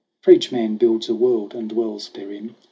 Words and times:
For 0.23 0.31
each 0.31 0.51
man 0.51 0.77
builds 0.77 1.09
a 1.09 1.15
world 1.15 1.53
and 1.53 1.69
dwells 1.69 2.09
therein. 2.09 2.55